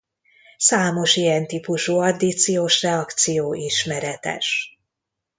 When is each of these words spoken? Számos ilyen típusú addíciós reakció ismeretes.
Számos 0.57 1.15
ilyen 1.15 1.47
típusú 1.47 1.97
addíciós 1.99 2.81
reakció 2.81 3.53
ismeretes. 3.53 4.77